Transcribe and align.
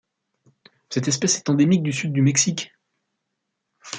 Cette 0.89 1.07
espèce 1.07 1.37
est 1.37 1.47
endémique 1.51 1.83
du 1.83 1.91
sud 1.93 2.11
du 2.11 2.23
Mexique. 2.23 2.73